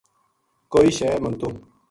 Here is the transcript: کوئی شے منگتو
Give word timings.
کوئی 0.71 0.89
شے 0.97 1.09
منگتو 1.23 1.49